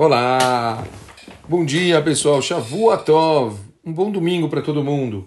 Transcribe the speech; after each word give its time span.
Olá! 0.00 0.86
Bom 1.48 1.64
dia, 1.64 2.00
pessoal. 2.00 2.40
Shavuatov. 2.40 3.58
Um 3.84 3.92
bom 3.92 4.12
domingo 4.12 4.48
para 4.48 4.62
todo 4.62 4.84
mundo. 4.84 5.26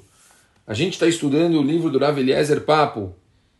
A 0.65 0.73
gente 0.73 0.93
está 0.93 1.05
estudando 1.05 1.59
o 1.59 1.61
livro 1.61 1.89
do 1.89 1.99
Rav 1.99 2.17
Eliezer 2.17 2.61
Papo, 2.61 3.13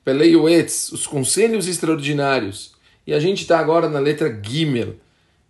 Pelei 0.05 0.33
Oetz, 0.37 0.89
Os 0.93 1.05
Conselhos 1.05 1.67
Extraordinários. 1.67 2.75
E 3.05 3.13
a 3.13 3.19
gente 3.19 3.41
está 3.41 3.59
agora 3.59 3.89
na 3.89 3.99
letra 3.99 4.39
Gimel. 4.41 4.95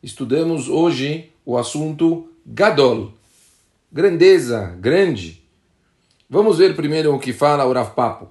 Estudamos 0.01 0.67
hoje 0.67 1.29
o 1.45 1.55
assunto 1.55 2.27
Gadol. 2.43 3.13
Grandeza, 3.91 4.75
grande. 4.79 5.43
Vamos 6.27 6.57
ver 6.57 6.75
primeiro 6.75 7.13
o 7.13 7.19
que 7.19 7.33
fala 7.33 7.67
o 7.67 7.71
Rav 7.71 7.91
Papo. 7.91 8.29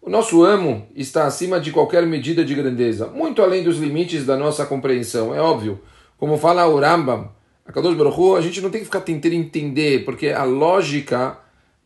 O 0.00 0.08
nosso 0.08 0.44
amo 0.44 0.86
está 0.94 1.26
acima 1.26 1.58
de 1.58 1.72
qualquer 1.72 2.06
medida 2.06 2.44
de 2.44 2.54
grandeza, 2.54 3.08
muito 3.08 3.42
além 3.42 3.64
dos 3.64 3.78
limites 3.78 4.24
da 4.24 4.36
nossa 4.36 4.64
compreensão, 4.64 5.34
é 5.34 5.40
óbvio. 5.40 5.80
Como 6.18 6.38
fala 6.38 6.66
o 6.66 6.78
Rambam, 6.78 7.30
a 7.66 7.72
Kadosh 7.72 7.96
Baruch 7.96 8.38
a 8.38 8.40
gente 8.40 8.60
não 8.60 8.70
tem 8.70 8.80
que 8.80 8.86
ficar 8.86 9.00
tentando 9.00 9.34
entender, 9.34 10.04
porque 10.04 10.28
a 10.28 10.44
lógica 10.44 11.38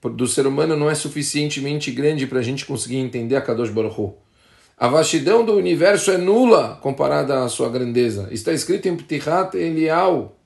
do 0.03 0.27
ser 0.27 0.47
humano 0.47 0.77
não 0.77 0.91
é 0.91 0.95
suficientemente 0.95 1.91
grande 1.91 2.27
para 2.27 2.39
a 2.39 2.43
gente 2.43 2.65
conseguir 2.65 2.97
entender 2.97 3.37
a 3.37 3.41
Kadosh 3.41 3.71
Baruch 3.71 4.15
A 4.77 4.89
vastidão 4.89 5.45
do 5.45 5.55
universo 5.55 6.11
é 6.11 6.19
nula 6.19 6.79
comparada 6.83 7.45
à 7.45 7.49
sua 7.49 7.69
grandeza. 7.69 8.29
Está 8.31 8.53
escrito 8.53 8.89
em 8.89 8.97
Ptichat 8.97 9.57
Elial. 9.57 10.37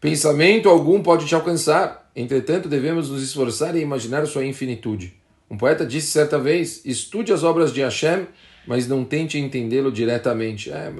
Pensamento 0.00 0.68
algum 0.68 1.02
pode 1.02 1.26
te 1.26 1.34
alcançar. 1.34 2.10
Entretanto, 2.14 2.68
devemos 2.68 3.10
nos 3.10 3.22
esforçar 3.22 3.76
e 3.76 3.80
imaginar 3.80 4.26
sua 4.26 4.44
infinitude. 4.44 5.14
Um 5.50 5.56
poeta 5.56 5.84
disse 5.84 6.08
certa 6.08 6.38
vez: 6.38 6.82
estude 6.84 7.32
as 7.32 7.42
obras 7.42 7.72
de 7.72 7.80
Hashem, 7.80 8.26
mas 8.66 8.86
não 8.86 9.04
tente 9.04 9.38
entendê-lo 9.38 9.90
diretamente. 9.90 10.70
É, 10.70 10.92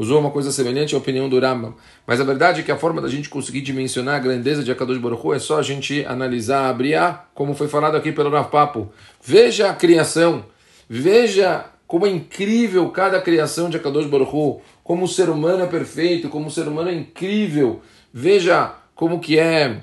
usou 0.00 0.18
uma 0.18 0.30
coisa 0.30 0.50
semelhante 0.50 0.94
à 0.94 0.98
opinião 0.98 1.28
do 1.28 1.38
Rambam. 1.38 1.74
Mas 2.06 2.22
a 2.22 2.24
verdade 2.24 2.60
é 2.60 2.62
que 2.64 2.72
a 2.72 2.78
forma 2.78 3.02
da 3.02 3.08
gente 3.08 3.28
conseguir 3.28 3.60
dimensionar 3.60 4.14
a 4.14 4.18
grandeza 4.18 4.64
de 4.64 4.72
Akadosh 4.72 4.96
Baruch 4.96 5.26
Hu 5.26 5.34
é 5.34 5.38
só 5.38 5.58
a 5.58 5.62
gente 5.62 6.06
analisar 6.06 6.70
a 6.70 6.72
Briá, 6.72 7.26
como 7.34 7.54
foi 7.54 7.68
falado 7.68 7.98
aqui 7.98 8.10
pelo 8.10 8.30
Rav 8.30 8.48
Papo. 8.48 8.90
Veja 9.22 9.68
a 9.68 9.74
criação, 9.74 10.46
veja 10.88 11.66
como 11.86 12.06
é 12.06 12.08
incrível 12.08 12.88
cada 12.88 13.20
criação 13.20 13.68
de 13.68 13.76
Akadosh 13.76 14.06
Baruch 14.06 14.34
Hu, 14.34 14.62
como 14.82 15.04
o 15.04 15.08
ser 15.08 15.28
humano 15.28 15.64
é 15.64 15.66
perfeito, 15.66 16.30
como 16.30 16.46
o 16.46 16.50
ser 16.50 16.66
humano 16.66 16.88
é 16.88 16.94
incrível. 16.94 17.82
Veja 18.10 18.74
como 18.94 19.20
que 19.20 19.38
é 19.38 19.82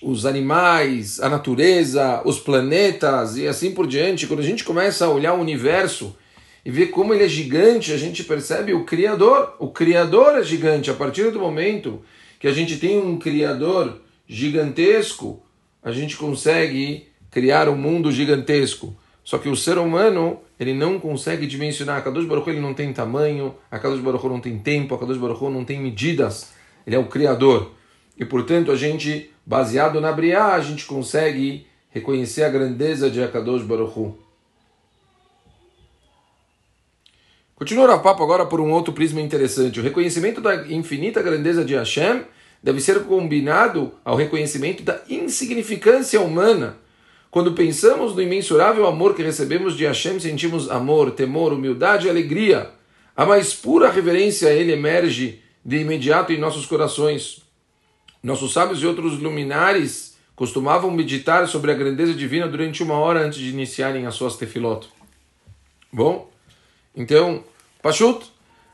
os 0.00 0.24
animais, 0.24 1.20
a 1.20 1.28
natureza, 1.28 2.22
os 2.24 2.40
planetas 2.40 3.36
e 3.36 3.46
assim 3.46 3.72
por 3.72 3.86
diante. 3.86 4.26
Quando 4.26 4.40
a 4.40 4.44
gente 4.44 4.64
começa 4.64 5.04
a 5.04 5.10
olhar 5.10 5.34
o 5.34 5.40
universo, 5.42 6.16
e 6.64 6.70
ver 6.70 6.88
como 6.88 7.14
ele 7.14 7.24
é 7.24 7.28
gigante, 7.28 7.92
a 7.92 7.96
gente 7.96 8.24
percebe 8.24 8.74
o 8.74 8.84
Criador. 8.84 9.54
O 9.58 9.68
Criador 9.68 10.38
é 10.38 10.42
gigante. 10.42 10.90
A 10.90 10.94
partir 10.94 11.30
do 11.30 11.40
momento 11.40 12.02
que 12.38 12.46
a 12.46 12.52
gente 12.52 12.78
tem 12.78 12.98
um 12.98 13.18
Criador 13.18 14.00
gigantesco, 14.28 15.42
a 15.82 15.90
gente 15.90 16.16
consegue 16.16 17.08
criar 17.30 17.68
um 17.68 17.76
mundo 17.76 18.12
gigantesco. 18.12 18.94
Só 19.24 19.38
que 19.38 19.48
o 19.48 19.56
ser 19.56 19.78
humano, 19.78 20.40
ele 20.58 20.74
não 20.74 20.98
consegue 20.98 21.46
dimensionar. 21.46 21.98
A 21.98 22.02
Kadosh 22.02 22.26
Baruch 22.26 22.50
ele 22.50 22.60
não 22.60 22.74
tem 22.74 22.92
tamanho, 22.92 23.54
a 23.70 23.78
Kadosh 23.78 24.00
Baruch 24.00 24.26
não 24.26 24.40
tem 24.40 24.58
tempo, 24.58 24.94
a 24.94 24.98
Kadosh 24.98 25.18
Baruch 25.18 25.42
não 25.44 25.64
tem 25.64 25.80
medidas. 25.80 26.52
Ele 26.86 26.96
é 26.96 26.98
o 26.98 27.06
Criador. 27.06 27.72
E, 28.18 28.24
portanto, 28.24 28.70
a 28.70 28.76
gente, 28.76 29.30
baseado 29.46 30.00
na 30.00 30.12
Briá, 30.12 30.54
a 30.54 30.60
gente 30.60 30.84
consegue 30.84 31.66
reconhecer 31.90 32.44
a 32.44 32.48
grandeza 32.48 33.10
de 33.10 33.22
Akadosh 33.22 33.62
Baruch 33.62 33.98
Hu. 33.98 34.18
Continua 37.60 37.94
o 37.94 38.00
papo 38.00 38.22
agora 38.22 38.46
por 38.46 38.58
um 38.58 38.72
outro 38.72 38.90
prisma 38.90 39.20
interessante. 39.20 39.78
O 39.78 39.82
reconhecimento 39.82 40.40
da 40.40 40.66
infinita 40.66 41.20
grandeza 41.20 41.62
de 41.62 41.74
Hashem 41.74 42.22
deve 42.62 42.80
ser 42.80 43.04
combinado 43.04 43.92
ao 44.02 44.16
reconhecimento 44.16 44.82
da 44.82 45.02
insignificância 45.10 46.22
humana. 46.22 46.78
Quando 47.30 47.52
pensamos 47.52 48.14
no 48.14 48.22
imensurável 48.22 48.86
amor 48.86 49.14
que 49.14 49.22
recebemos 49.22 49.76
de 49.76 49.84
Hashem, 49.84 50.18
sentimos 50.18 50.70
amor, 50.70 51.10
temor, 51.10 51.52
humildade 51.52 52.06
e 52.06 52.10
alegria. 52.10 52.70
A 53.14 53.26
mais 53.26 53.52
pura 53.52 53.90
reverência 53.90 54.48
a 54.48 54.52
Ele 54.52 54.72
emerge 54.72 55.42
de 55.62 55.76
imediato 55.80 56.32
em 56.32 56.38
nossos 56.38 56.64
corações. 56.64 57.42
Nossos 58.22 58.54
sábios 58.54 58.82
e 58.82 58.86
outros 58.86 59.18
luminares 59.18 60.16
costumavam 60.34 60.90
meditar 60.90 61.46
sobre 61.46 61.70
a 61.72 61.74
grandeza 61.74 62.14
divina 62.14 62.48
durante 62.48 62.82
uma 62.82 62.94
hora 62.94 63.20
antes 63.20 63.38
de 63.38 63.50
iniciarem 63.50 64.06
as 64.06 64.14
suas 64.14 64.36
tefilot. 64.38 64.88
Bom, 65.92 66.29
então, 66.94 67.44
Pachut, 67.82 68.26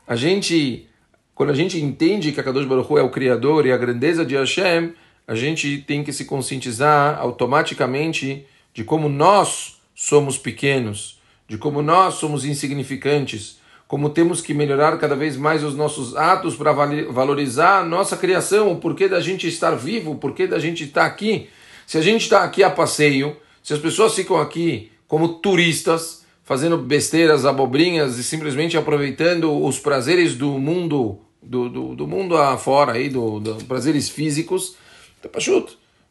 a 0.07 0.15
gente, 0.15 0.87
quando 1.35 1.51
a 1.51 1.55
gente 1.55 1.79
entende 1.79 2.31
que 2.31 2.39
a 2.39 2.43
Kadosh 2.43 2.65
Baruch 2.65 2.91
Hu 2.91 2.97
é 2.97 3.03
o 3.03 3.09
Criador 3.09 3.65
e 3.65 3.71
a 3.71 3.77
grandeza 3.77 4.25
de 4.25 4.35
Hashem, 4.35 4.93
a 5.27 5.35
gente 5.35 5.79
tem 5.79 6.03
que 6.03 6.13
se 6.13 6.25
conscientizar 6.25 7.19
automaticamente 7.19 8.45
de 8.73 8.83
como 8.83 9.09
nós 9.09 9.81
somos 9.93 10.37
pequenos, 10.37 11.19
de 11.47 11.57
como 11.57 11.81
nós 11.81 12.15
somos 12.15 12.45
insignificantes, 12.45 13.59
como 13.87 14.09
temos 14.09 14.41
que 14.41 14.53
melhorar 14.53 14.97
cada 14.97 15.15
vez 15.15 15.37
mais 15.37 15.63
os 15.63 15.75
nossos 15.75 16.15
atos 16.15 16.55
para 16.55 16.73
valorizar 16.73 17.79
a 17.79 17.85
nossa 17.85 18.17
criação, 18.17 18.71
o 18.71 18.77
porquê 18.77 19.07
da 19.07 19.21
gente 19.21 19.47
estar 19.47 19.71
vivo, 19.71 20.11
o 20.11 20.17
porquê 20.17 20.45
da 20.45 20.59
gente 20.59 20.83
estar 20.83 21.05
aqui. 21.05 21.49
Se 21.85 21.97
a 21.97 22.01
gente 22.01 22.23
está 22.23 22.43
aqui 22.43 22.63
a 22.63 22.69
passeio, 22.69 23.37
se 23.63 23.73
as 23.73 23.79
pessoas 23.79 24.13
ficam 24.13 24.39
aqui 24.39 24.91
como 25.07 25.35
turistas, 25.35 26.25
fazendo 26.47 26.77
besteiras, 26.77 27.45
abobrinhas 27.45 28.17
e 28.17 28.23
simplesmente 28.23 28.77
aproveitando 28.77 29.53
os 29.65 29.79
prazeres 29.79 30.33
do 30.33 30.57
mundo, 30.57 31.19
do, 31.43 31.67
do, 31.67 31.93
do 31.93 32.07
mundo 32.07 32.37
afora, 32.37 32.93
aí, 32.93 33.09
do, 33.09 33.41
do 33.41 33.65
prazeres 33.65 34.07
físicos, 34.07 34.77
tá. 35.21 35.29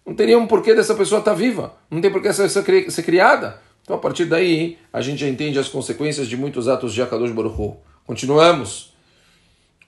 Não 0.05 0.15
teria 0.15 0.39
um 0.39 0.47
porquê 0.47 0.75
dessa 0.75 0.95
pessoa 0.95 1.21
estar 1.21 1.31
tá 1.31 1.37
viva, 1.37 1.75
não 1.91 2.03
tem 2.03 2.13
porquê 2.13 2.29
essa 2.29 2.47
ser, 2.51 2.91
ser 2.91 3.03
criada. 3.03 3.63
Então, 3.83 3.97
a 3.97 3.99
partir 3.99 4.27
daí, 4.27 4.77
a 4.93 5.01
gente 5.01 5.21
já 5.21 5.27
entende 5.27 5.59
as 5.59 5.69
consequências 5.69 6.29
de 6.29 6.37
muitos 6.37 6.69
atos 6.69 6.93
de 6.93 7.01
Akadosh 7.01 7.33
Baruch. 7.33 7.79
Continuamos. 8.07 8.93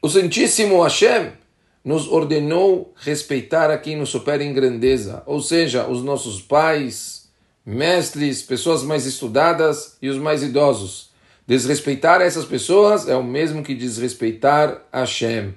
O 0.00 0.08
Santíssimo 0.08 0.82
Hashem 0.82 1.32
nos 1.84 2.08
ordenou 2.08 2.94
respeitar 2.97 3.70
a 3.70 3.76
quem 3.76 3.98
nos 3.98 4.08
supera 4.08 4.42
em 4.42 4.54
grandeza, 4.54 5.22
ou 5.26 5.42
seja, 5.42 5.87
os 5.87 6.03
nossos 6.03 6.41
pais, 6.41 7.17
mestres, 7.68 8.40
pessoas 8.40 8.82
mais 8.82 9.04
estudadas 9.04 9.98
e 10.00 10.08
os 10.08 10.16
mais 10.16 10.42
idosos. 10.42 11.10
Desrespeitar 11.46 12.22
essas 12.22 12.46
pessoas 12.46 13.06
é 13.06 13.14
o 13.14 13.22
mesmo 13.22 13.62
que 13.62 13.74
desrespeitar 13.74 14.86
Hashem. 14.90 15.54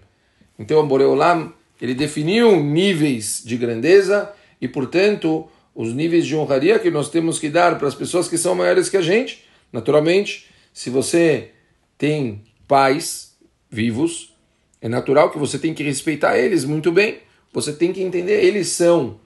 Então, 0.60 0.86
Boreolam, 0.86 1.54
ele 1.82 1.94
definiu 1.96 2.62
níveis 2.62 3.42
de 3.46 3.56
grandeza 3.56 4.30
e, 4.60 4.68
portanto, 4.68 5.48
os 5.74 5.94
níveis 5.94 6.28
de 6.28 6.36
honraria 6.36 6.78
que 6.80 6.92
nós 6.92 7.10
temos 7.10 7.40
que 7.40 7.50
dar 7.50 7.78
para 7.78 7.88
as 7.88 7.96
pessoas 7.96 8.28
que 8.28 8.38
são 8.38 8.54
maiores 8.54 8.90
que 8.90 8.98
a 8.98 9.02
gente. 9.02 9.46
Naturalmente, 9.72 10.50
se 10.74 10.90
você 10.90 11.52
tem 11.98 12.44
pais 12.68 13.38
vivos, 13.70 14.36
é 14.82 14.90
natural 14.90 15.32
que 15.32 15.40
você 15.40 15.58
tem 15.58 15.74
que 15.74 15.82
respeitar 15.82 16.38
eles 16.38 16.66
muito 16.66 16.92
bem. 16.92 17.20
Você 17.54 17.72
tem 17.72 17.94
que 17.94 18.04
entender, 18.04 18.44
eles 18.44 18.68
são 18.68 19.21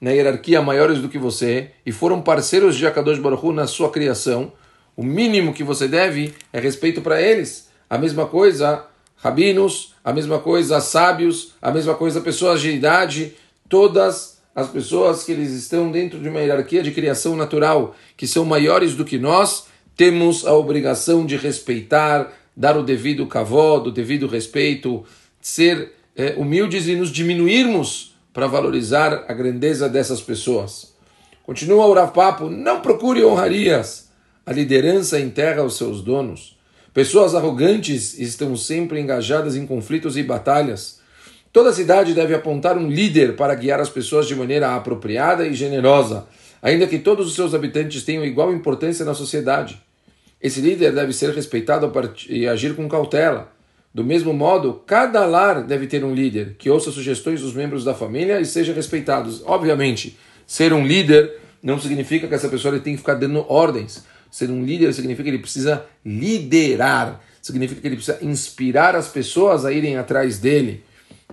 na 0.00 0.10
hierarquia 0.10 0.62
maiores 0.62 1.00
do 1.00 1.08
que 1.08 1.18
você 1.18 1.70
e 1.84 1.92
foram 1.92 2.20
parceiros 2.20 2.76
de 2.76 2.86
Akadosh 2.86 3.18
Baruch 3.18 3.44
Hu 3.44 3.52
na 3.52 3.66
sua 3.66 3.90
criação, 3.90 4.52
o 4.96 5.02
mínimo 5.02 5.52
que 5.52 5.62
você 5.62 5.86
deve 5.86 6.34
é 6.52 6.60
respeito 6.60 7.00
para 7.00 7.20
eles. 7.20 7.68
A 7.88 7.96
mesma 7.98 8.26
coisa, 8.26 8.84
rabinos, 9.16 9.94
a 10.04 10.12
mesma 10.12 10.38
coisa, 10.38 10.80
sábios, 10.80 11.54
a 11.60 11.70
mesma 11.70 11.94
coisa, 11.94 12.20
pessoas 12.20 12.60
de 12.60 12.70
idade, 12.70 13.34
todas 13.68 14.38
as 14.54 14.68
pessoas 14.68 15.22
que 15.22 15.32
eles 15.32 15.52
estão 15.52 15.90
dentro 15.90 16.18
de 16.18 16.28
uma 16.28 16.40
hierarquia 16.40 16.82
de 16.82 16.90
criação 16.90 17.36
natural, 17.36 17.94
que 18.16 18.26
são 18.26 18.44
maiores 18.44 18.94
do 18.94 19.04
que 19.04 19.18
nós, 19.18 19.66
temos 19.96 20.44
a 20.46 20.52
obrigação 20.52 21.24
de 21.24 21.36
respeitar, 21.36 22.32
dar 22.56 22.76
o 22.76 22.82
devido 22.82 23.26
cavó, 23.26 23.78
o 23.78 23.90
devido 23.90 24.26
respeito, 24.26 25.04
ser 25.40 25.92
é, 26.16 26.34
humildes 26.36 26.88
e 26.88 26.96
nos 26.96 27.10
diminuirmos 27.10 28.17
para 28.38 28.46
valorizar 28.46 29.24
a 29.26 29.32
grandeza 29.32 29.88
dessas 29.88 30.20
pessoas. 30.20 30.94
Continua 31.42 31.86
o 31.86 31.92
Rav 31.92 32.48
não 32.48 32.80
procure 32.80 33.24
honrarias. 33.24 34.10
A 34.46 34.52
liderança 34.52 35.18
enterra 35.18 35.64
os 35.64 35.76
seus 35.76 36.02
donos. 36.02 36.56
Pessoas 36.94 37.34
arrogantes 37.34 38.16
estão 38.16 38.56
sempre 38.56 39.00
engajadas 39.00 39.56
em 39.56 39.66
conflitos 39.66 40.16
e 40.16 40.22
batalhas. 40.22 41.00
Toda 41.52 41.72
cidade 41.72 42.14
deve 42.14 42.32
apontar 42.32 42.78
um 42.78 42.88
líder 42.88 43.34
para 43.34 43.56
guiar 43.56 43.80
as 43.80 43.90
pessoas 43.90 44.28
de 44.28 44.36
maneira 44.36 44.72
apropriada 44.72 45.44
e 45.44 45.52
generosa, 45.52 46.28
ainda 46.62 46.86
que 46.86 47.00
todos 47.00 47.26
os 47.26 47.34
seus 47.34 47.54
habitantes 47.54 48.04
tenham 48.04 48.24
igual 48.24 48.52
importância 48.52 49.04
na 49.04 49.14
sociedade. 49.14 49.82
Esse 50.40 50.60
líder 50.60 50.92
deve 50.92 51.12
ser 51.12 51.34
respeitado 51.34 51.92
e 52.28 52.46
agir 52.46 52.76
com 52.76 52.88
cautela. 52.88 53.57
Do 53.92 54.04
mesmo 54.04 54.32
modo, 54.32 54.82
cada 54.86 55.24
lar 55.24 55.62
deve 55.62 55.86
ter 55.86 56.04
um 56.04 56.14
líder 56.14 56.56
que 56.58 56.70
ouça 56.70 56.90
sugestões 56.90 57.40
dos 57.40 57.54
membros 57.54 57.84
da 57.84 57.94
família 57.94 58.40
e 58.40 58.44
seja 58.44 58.72
respeitado. 58.72 59.42
Obviamente, 59.44 60.18
ser 60.46 60.72
um 60.72 60.86
líder 60.86 61.38
não 61.62 61.80
significa 61.80 62.28
que 62.28 62.34
essa 62.34 62.48
pessoa 62.48 62.78
tem 62.78 62.94
que 62.94 62.98
ficar 62.98 63.14
dando 63.14 63.44
ordens. 63.48 64.04
Ser 64.30 64.50
um 64.50 64.62
líder 64.62 64.92
significa 64.92 65.24
que 65.24 65.30
ele 65.30 65.38
precisa 65.38 65.84
liderar. 66.04 67.20
significa 67.40 67.80
que 67.80 67.86
ele 67.86 67.96
precisa 67.96 68.18
inspirar 68.22 68.94
as 68.94 69.08
pessoas 69.08 69.64
a 69.64 69.72
irem 69.72 69.96
atrás 69.96 70.38
dele. 70.38 70.84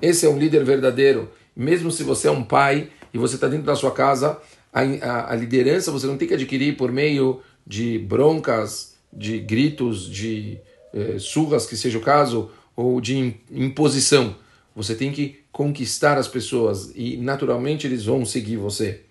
Esse 0.02 0.25
é 0.25 0.30
um 0.30 0.38
líder 0.38 0.63
verdadeiro. 0.63 1.30
Mesmo 1.56 1.92
se 1.92 2.04
você 2.04 2.28
é 2.28 2.31
um 2.31 2.44
pai 2.44 2.90
e 3.13 3.18
você 3.18 3.36
está 3.36 3.48
dentro 3.48 3.66
da 3.66 3.75
sua 3.75 3.92
casa, 3.92 4.40
a, 4.74 4.81
a, 4.81 5.31
a, 5.34 5.36
liderança 5.36 5.92
você 5.92 6.06
não 6.06 6.18
tem 6.18 6.28
que 6.28 6.34
adquirir 6.34 6.75
por 6.75 6.92
meio 6.92 7.42
de 7.66 7.98
broncas, 8.00 8.96
de 9.12 9.40
gritos, 9.40 10.10
de 10.10 10.60
eh, 10.95 11.19
surras, 11.19 11.68
que 11.68 11.75
seja 11.75 11.97
o 11.97 12.01
caso, 12.01 12.50
ou 12.75 13.01
de 13.01 13.36
imposição. 13.51 14.36
Você 14.74 14.95
tem 14.95 15.12
que 15.12 15.39
conquistar 15.51 16.18
as 16.18 16.27
pessoas 16.27 16.92
e 16.95 17.18
naturalmente 17.18 17.86
eles 17.86 18.06
vão 18.06 18.25
seguir 18.25 18.57
você. 18.57 19.01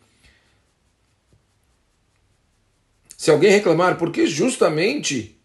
Se 3.16 3.30
alguém 3.30 3.50
reclamar, 3.50 3.96
porque 3.96 4.26
justamente 4.26 5.38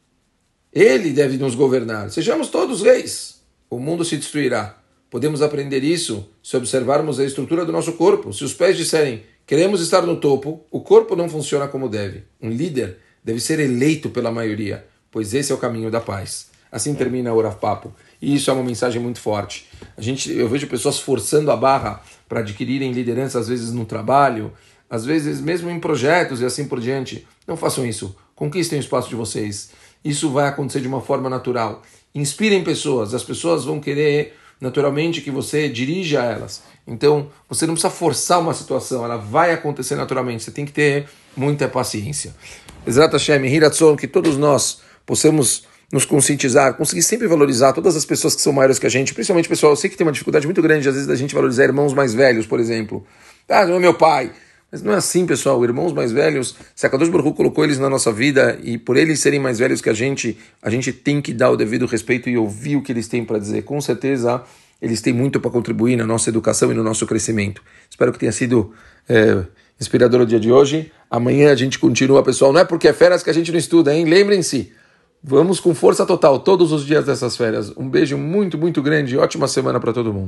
ele 0.74 1.12
deve 1.12 1.38
nos 1.38 1.56
governar, 1.56 2.09
sejamos 2.09 2.50
todos 2.50 2.81
reis, 2.81 3.41
o 3.69 3.80
mundo 3.80 4.03
se 4.03 4.18
destruirá. 4.18 4.77
Podemos 5.09 5.41
aprender 5.41 5.83
isso 5.83 6.30
se 6.44 6.56
observarmos 6.56 7.19
a 7.19 7.25
estrutura 7.25 7.65
do 7.65 7.71
nosso 7.71 7.94
corpo. 7.94 8.31
Se 8.31 8.44
os 8.44 8.53
pés 8.53 8.77
disserem 8.77 9.24
queremos 9.45 9.81
estar 9.81 10.03
no 10.03 10.18
topo, 10.18 10.63
o 10.69 10.81
corpo 10.81 11.15
não 11.15 11.27
funciona 11.27 11.68
como 11.68 11.89
deve. 11.89 12.24
Um 12.39 12.50
líder 12.50 12.97
deve 13.24 13.39
ser 13.39 13.59
eleito 13.59 14.09
pela 14.12 14.31
maioria, 14.31 14.86
pois 15.11 15.33
esse 15.33 15.51
é 15.51 15.56
o 15.56 15.57
caminho 15.57 15.89
da 15.91 16.00
paz. 16.00 16.47
Assim 16.71 16.94
termina 16.94 17.33
o 17.33 17.38
Oraf 17.38 17.57
Papo. 17.57 17.94
E 18.21 18.35
isso 18.35 18.50
é 18.50 18.53
uma 18.53 18.63
mensagem 18.63 19.01
muito 19.01 19.19
forte. 19.19 19.67
A 19.97 20.01
gente, 20.01 20.31
eu 20.31 20.47
vejo 20.47 20.67
pessoas 20.67 21.00
forçando 21.00 21.51
a 21.51 21.56
barra 21.56 22.01
para 22.27 22.41
adquirirem 22.41 22.91
liderança, 22.91 23.39
às 23.39 23.47
vezes 23.47 23.71
no 23.71 23.85
trabalho, 23.85 24.53
às 24.89 25.06
vezes 25.06 25.41
mesmo 25.41 25.69
em 25.69 25.79
projetos 25.79 26.41
e 26.41 26.45
assim 26.45 26.67
por 26.67 26.79
diante. 26.79 27.27
Não 27.47 27.57
façam 27.57 27.85
isso. 27.85 28.15
Conquistem 28.35 28.79
o 28.79 28.81
espaço 28.81 29.09
de 29.09 29.15
vocês. 29.15 29.71
Isso 30.03 30.29
vai 30.29 30.47
acontecer 30.47 30.81
de 30.81 30.88
uma 30.88 31.01
forma 31.01 31.29
natural. 31.29 31.81
Inspirem 32.13 32.63
pessoas. 32.63 33.13
As 33.13 33.23
pessoas 33.23 33.65
vão 33.65 33.79
querer 33.79 34.35
naturalmente 34.62 35.21
que 35.21 35.31
você 35.31 35.69
dirija 35.69 36.21
elas. 36.21 36.62
Então, 36.85 37.29
você 37.47 37.65
não 37.65 37.73
precisa 37.73 37.94
forçar 37.94 38.39
uma 38.39 38.53
situação, 38.53 39.05
ela 39.05 39.15
vai 39.15 39.53
acontecer 39.53 39.95
naturalmente. 39.95 40.44
Você 40.44 40.51
tem 40.51 40.65
que 40.65 40.71
ter 40.71 41.07
muita 41.35 41.67
paciência. 41.67 42.35
Exato, 42.85 43.13
Hashem, 43.13 43.45
Hiratzon, 43.45 43.95
que 43.95 44.07
todos 44.07 44.38
nós 44.38 44.81
possamos 45.09 45.63
nos 45.91 46.06
conscientizar, 46.06 46.75
conseguir 46.75 47.01
sempre 47.01 47.27
valorizar 47.27 47.73
todas 47.73 47.95
as 47.95 48.06
pessoas 48.06 48.35
que 48.35 48.41
são 48.41 48.53
maiores 48.53 48.77
que 48.77 48.85
a 48.85 48.89
gente, 48.89 49.11
principalmente 49.11 49.50
pessoal, 49.50 49.71
eu 49.71 49.75
sei 49.75 49.89
que 49.89 49.97
tem 49.97 50.06
uma 50.06 50.13
dificuldade 50.13 50.45
muito 50.45 50.61
grande 50.61 50.88
às 50.88 50.94
vezes 50.94 51.07
da 51.07 51.15
gente 51.15 51.33
valorizar 51.33 51.63
irmãos 51.63 51.95
mais 51.95 52.13
velhos, 52.13 52.45
por 52.45 52.59
exemplo. 52.59 53.03
Ah, 53.50 53.65
não 53.65 53.77
é 53.77 53.79
meu 53.79 53.95
pai. 53.95 54.31
Mas 54.71 54.83
não 54.83 54.94
é 54.94 54.97
assim, 54.97 55.25
pessoal. 55.25 55.63
Irmãos 55.63 55.91
mais 55.94 56.11
velhos, 56.11 56.56
se 56.75 56.85
a 56.85 56.89
Kadosh 56.91 57.09
Baruch 57.09 57.35
colocou 57.35 57.63
eles 57.63 57.79
na 57.79 57.89
nossa 57.89 58.11
vida 58.11 58.59
e 58.61 58.77
por 58.77 58.97
eles 58.97 59.19
serem 59.19 59.39
mais 59.39 59.57
velhos 59.57 59.81
que 59.81 59.89
a 59.89 59.94
gente, 59.94 60.38
a 60.61 60.69
gente 60.69 60.94
tem 60.94 61.19
que 61.19 61.33
dar 61.33 61.50
o 61.50 61.57
devido 61.57 61.88
respeito 61.88 62.29
e 62.29 62.38
ouvir 62.38 62.75
o 62.75 62.83
que 62.83 62.91
eles 62.91 63.07
têm 63.07 63.25
para 63.25 63.39
dizer. 63.39 63.63
Com 63.63 63.81
certeza, 63.81 64.44
eles 64.79 65.01
têm 65.01 65.12
muito 65.12 65.39
para 65.39 65.50
contribuir 65.50 65.95
na 65.95 66.05
nossa 66.05 66.29
educação 66.29 66.71
e 66.71 66.75
no 66.75 66.83
nosso 66.83 67.07
crescimento. 67.07 67.63
Espero 67.89 68.13
que 68.13 68.19
tenha 68.19 68.31
sido 68.31 68.71
é, 69.09 69.44
inspirador 69.81 70.21
o 70.21 70.25
dia 70.27 70.39
de 70.39 70.51
hoje. 70.51 70.91
Amanhã 71.09 71.51
a 71.51 71.55
gente 71.55 71.79
continua, 71.79 72.21
pessoal. 72.21 72.53
Não 72.53 72.62
é 72.62 72.63
porque 72.63 72.88
é 72.88 72.94
férias 72.94 73.23
que 73.23 73.29
a 73.31 73.33
gente 73.33 73.51
não 73.51 73.57
estuda, 73.57 73.91
hein? 73.91 74.05
Lembrem-se. 74.05 74.71
Vamos 75.21 75.60
com 75.60 75.75
força 75.75 76.06
total 76.06 76.39
todos 76.39 76.71
os 76.71 76.86
dias 76.86 77.06
dessas 77.06 77.36
férias. 77.36 77.74
Um 77.75 77.89
beijo 77.89 78.18
muito, 78.18 78.57
muito 78.57 78.81
grande. 78.81 79.18
Ótima 79.18 79.48
semana 79.48 79.80
para 79.80 79.92
todo 79.92 80.13
mundo. 80.13 80.27